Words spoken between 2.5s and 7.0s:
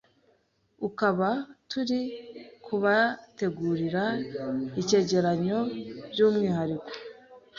kubategurira icyegeranyo by’umwihariko